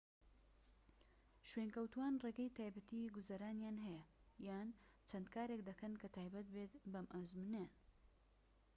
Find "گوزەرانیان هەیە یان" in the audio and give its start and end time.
3.15-4.67